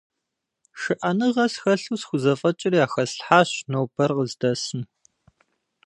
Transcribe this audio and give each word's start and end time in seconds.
ШыӀэныгъэ 0.79 1.45
схэлъу 1.53 1.97
схузэфӀэкӀыр 2.01 2.73
яхэслъхьащ 2.83 3.49
нобэр 3.71 4.11
къыздэсым. 4.17 4.81